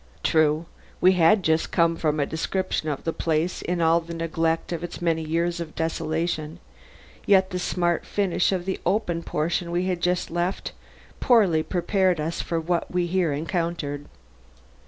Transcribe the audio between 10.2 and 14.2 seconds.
left poorly prepared us for what we here encountered.